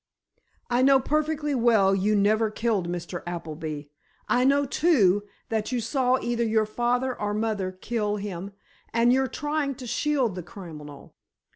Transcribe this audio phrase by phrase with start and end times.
[0.67, 3.21] I know perfectly well you never killed Mr.
[3.27, 3.83] Appleby.
[4.27, 8.51] I know, too, that you saw either your father or mother kill him
[8.91, 11.13] and you're trying to shield the criminal.